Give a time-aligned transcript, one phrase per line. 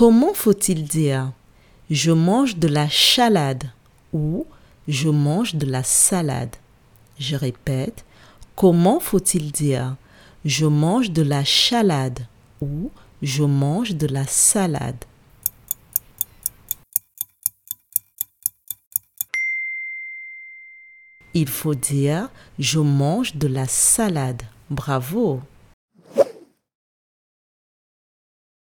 [0.00, 1.30] Comment faut-il dire
[1.90, 3.64] je mange de la chalade
[4.14, 4.46] ou
[4.88, 6.56] je mange de la salade?
[7.18, 8.06] Je répète,
[8.56, 9.96] comment faut-il dire
[10.46, 12.26] je mange de la chalade
[12.62, 12.90] ou
[13.20, 15.04] je mange de la salade?
[21.34, 24.44] Il faut dire je mange de la salade.
[24.70, 25.42] Bravo!